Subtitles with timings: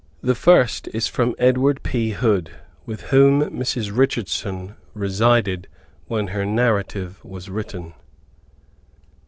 [0.23, 2.09] The first is from Edward P.
[2.09, 2.49] Hood,
[2.87, 3.95] with whom Mrs.
[3.95, 5.67] Richardson resided
[6.07, 7.93] when her narrative was written.